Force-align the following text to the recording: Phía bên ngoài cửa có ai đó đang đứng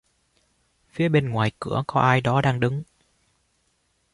Phía 0.91 1.09
bên 1.09 1.29
ngoài 1.29 1.51
cửa 1.59 1.83
có 1.87 1.99
ai 2.01 2.21
đó 2.21 2.41
đang 2.41 2.59
đứng 2.59 2.83